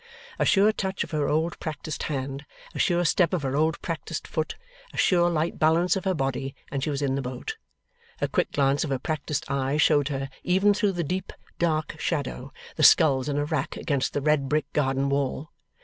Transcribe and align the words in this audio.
A 0.39 0.45
sure 0.45 0.71
touch 0.71 1.03
of 1.03 1.11
her 1.11 1.27
old 1.29 1.59
practised 1.59 2.01
hand, 2.09 2.47
a 2.73 2.79
sure 2.79 3.05
step 3.05 3.33
of 3.35 3.43
her 3.43 3.55
old 3.55 3.79
practised 3.83 4.25
foot, 4.27 4.55
a 4.91 4.97
sure 4.97 5.29
light 5.29 5.59
balance 5.59 5.95
of 5.95 6.05
her 6.05 6.15
body, 6.15 6.55
and 6.71 6.83
she 6.83 6.89
was 6.89 7.03
in 7.03 7.13
the 7.13 7.21
boat. 7.21 7.57
A 8.19 8.27
quick 8.27 8.51
glance 8.51 8.83
of 8.83 8.89
her 8.89 8.97
practised 8.97 9.45
eye 9.47 9.77
showed 9.77 10.07
her, 10.07 10.31
even 10.41 10.73
through 10.73 10.93
the 10.93 11.03
deep 11.03 11.31
dark 11.59 11.99
shadow, 11.99 12.51
the 12.77 12.83
sculls 12.83 13.29
in 13.29 13.37
a 13.37 13.45
rack 13.45 13.77
against 13.77 14.13
the 14.13 14.21
red 14.21 14.49
brick 14.49 14.65
garden 14.73 15.07
wall. 15.07 15.51